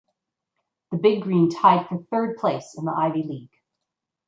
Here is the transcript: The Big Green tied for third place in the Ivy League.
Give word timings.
The 0.89 0.97
Big 0.97 1.21
Green 1.21 1.51
tied 1.51 1.87
for 1.87 1.99
third 2.09 2.37
place 2.37 2.73
in 2.75 2.85
the 2.85 2.91
Ivy 2.91 3.21
League. 3.21 3.55